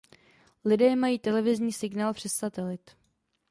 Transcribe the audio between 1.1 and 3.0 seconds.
televizní signál přes satelit.